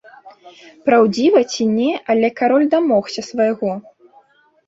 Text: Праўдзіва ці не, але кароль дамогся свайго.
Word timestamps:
Праўдзіва 0.89 1.41
ці 1.51 1.67
не, 1.75 1.91
але 2.13 2.27
кароль 2.39 2.65
дамогся 2.73 3.21
свайго. 3.29 3.71